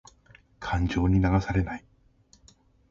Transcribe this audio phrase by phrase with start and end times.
[0.59, 1.85] 感情に流されない。